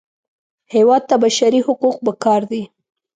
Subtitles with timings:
[0.73, 2.61] هېواد ته بشري حقوق پکار دي